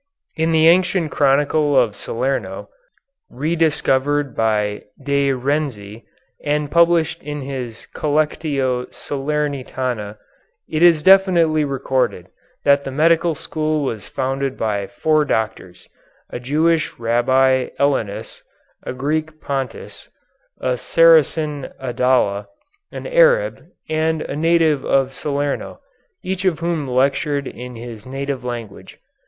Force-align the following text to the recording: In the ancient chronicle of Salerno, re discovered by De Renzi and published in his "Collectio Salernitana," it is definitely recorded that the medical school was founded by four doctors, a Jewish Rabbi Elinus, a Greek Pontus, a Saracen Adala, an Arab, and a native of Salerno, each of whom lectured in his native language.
In 0.35 0.51
the 0.51 0.67
ancient 0.67 1.11
chronicle 1.11 1.77
of 1.77 1.95
Salerno, 1.95 2.69
re 3.29 3.55
discovered 3.55 4.35
by 4.35 4.85
De 4.99 5.27
Renzi 5.29 6.05
and 6.43 6.71
published 6.71 7.21
in 7.21 7.43
his 7.43 7.85
"Collectio 7.93 8.89
Salernitana," 8.91 10.17
it 10.67 10.81
is 10.81 11.03
definitely 11.03 11.63
recorded 11.63 12.29
that 12.65 12.83
the 12.83 12.89
medical 12.89 13.35
school 13.35 13.83
was 13.83 14.07
founded 14.07 14.57
by 14.57 14.87
four 14.87 15.23
doctors, 15.23 15.87
a 16.31 16.39
Jewish 16.39 16.97
Rabbi 16.97 17.67
Elinus, 17.79 18.41
a 18.81 18.93
Greek 18.93 19.39
Pontus, 19.39 20.09
a 20.59 20.77
Saracen 20.79 21.71
Adala, 21.79 22.47
an 22.91 23.05
Arab, 23.05 23.67
and 23.87 24.23
a 24.23 24.35
native 24.35 24.83
of 24.83 25.13
Salerno, 25.13 25.79
each 26.23 26.43
of 26.43 26.57
whom 26.57 26.87
lectured 26.87 27.45
in 27.45 27.75
his 27.75 28.07
native 28.07 28.43
language. 28.43 28.97